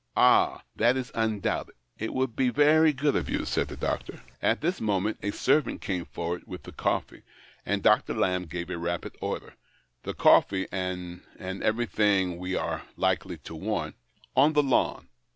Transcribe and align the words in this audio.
"Ah 0.17 0.55
I 0.55 0.61
That 0.77 0.97
is 0.97 1.11
undoubted; 1.13 1.75
it 1.99 2.11
would 2.11 2.35
be 2.35 2.49
very 2.49 2.91
good 2.91 3.15
of 3.15 3.29
you," 3.29 3.45
said 3.45 3.67
the 3.67 3.77
doctor. 3.77 4.13
72 4.13 4.17
THE 4.17 4.17
OCTAVE 4.17 4.23
OF 4.23 4.39
CLAUDIUS. 4.39 4.51
At 4.51 4.61
this 4.61 4.81
moment 4.81 5.17
a 5.21 5.31
servant 5.31 5.81
came 5.81 6.05
forward 6.05 6.43
with 6.47 6.63
the 6.63 6.71
coffee, 6.71 7.21
and 7.67 7.83
Dr. 7.83 8.15
Lamb 8.15 8.45
gave 8.47 8.71
a 8.71 8.79
rapid 8.79 9.15
order," 9.21 9.53
The 10.05 10.15
coffee 10.15 10.65
and— 10.71 11.21
and 11.37 11.61
everything 11.61 12.39
we 12.39 12.55
are 12.55 12.81
likely 12.97 13.37
to 13.43 13.53
want— 13.53 13.93
on 14.35 14.53
the 14.53 14.63
lawn. 14.63 15.07